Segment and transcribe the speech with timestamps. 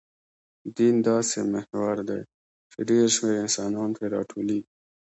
[0.77, 2.21] دین داسې محور دی،
[2.71, 4.67] چې ډېر شمېر انسانان پرې راټولېږي.